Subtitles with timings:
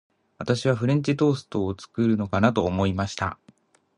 [0.39, 3.37] 私はフレンチトーストを作るのかなと思いました。